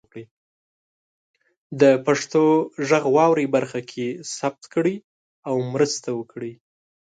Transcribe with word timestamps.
د 1.81 1.83
پښتو 2.05 2.43
غږ 2.89 3.03
واورئ 3.15 3.47
برخه 3.55 3.79
کې 3.91 4.07
ثبت 4.37 4.63
کړئ 4.73 4.95
او 5.49 5.55
مرسته 5.73 6.09
وکړئ. 6.19 6.53